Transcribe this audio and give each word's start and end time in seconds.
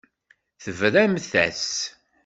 Tebramt-as. 0.63 1.67